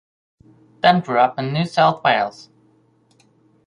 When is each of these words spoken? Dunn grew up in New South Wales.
Dunn 0.81 1.01
grew 1.01 1.19
up 1.19 1.37
in 1.37 1.53
New 1.53 1.63
South 1.67 2.03
Wales. 2.03 2.49